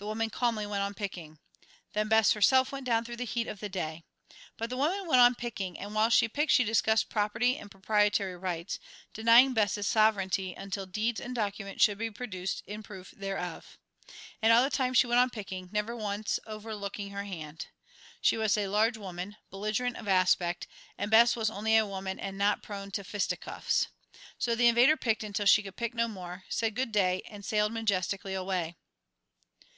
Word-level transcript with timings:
The 0.00 0.06
woman 0.06 0.30
calmly 0.30 0.64
went 0.66 0.80
on 0.82 0.94
picking. 0.94 1.40
Then 1.92 2.08
Bess 2.08 2.32
herself 2.32 2.72
went 2.72 2.86
down 2.86 3.04
through 3.04 3.16
the 3.18 3.24
heat 3.26 3.46
of 3.46 3.60
the 3.60 3.68
day. 3.68 4.02
But 4.56 4.70
the 4.70 4.76
woman 4.78 5.06
went 5.06 5.20
on 5.20 5.34
picking, 5.34 5.78
and 5.78 5.94
while 5.94 6.08
she 6.08 6.26
picked 6.26 6.52
she 6.52 6.64
discussed 6.64 7.10
property 7.10 7.58
and 7.58 7.70
proprietary 7.70 8.34
rights, 8.34 8.78
denying 9.12 9.52
Bess's 9.52 9.86
sovereignty 9.86 10.54
until 10.54 10.86
deeds 10.86 11.20
and 11.20 11.34
documents 11.34 11.84
should 11.84 11.98
be 11.98 12.10
produced 12.10 12.62
in 12.66 12.82
proof 12.82 13.10
thereof. 13.10 13.76
And 14.40 14.54
all 14.54 14.62
the 14.62 14.70
time 14.70 14.94
she 14.94 15.06
went 15.06 15.20
on 15.20 15.28
picking, 15.28 15.68
never 15.70 15.94
once 15.94 16.38
overlooking 16.46 17.10
her 17.10 17.24
hand. 17.24 17.66
She 18.22 18.38
was 18.38 18.56
a 18.56 18.68
large 18.68 18.96
woman, 18.96 19.36
belligerent 19.50 19.98
of 19.98 20.08
aspect, 20.08 20.66
and 20.96 21.10
Bess 21.10 21.36
was 21.36 21.50
only 21.50 21.76
a 21.76 21.84
woman 21.84 22.18
and 22.18 22.38
not 22.38 22.62
prone 22.62 22.90
to 22.92 23.04
fisticuffs. 23.04 23.88
So 24.38 24.54
the 24.54 24.66
invader 24.66 24.96
picked 24.96 25.22
until 25.22 25.44
she 25.44 25.62
could 25.62 25.76
pick 25.76 25.92
no 25.92 26.08
more, 26.08 26.44
said 26.48 26.74
"Good 26.74 26.90
day," 26.90 27.20
and 27.28 27.44
sailed 27.44 27.72
majestically 27.74 28.32
away. 28.32 28.76